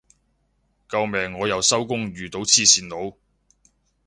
[0.89, 3.15] 救命我又收工遇到黐線佬